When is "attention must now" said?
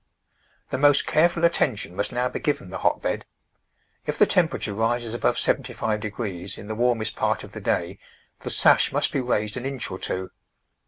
1.45-2.27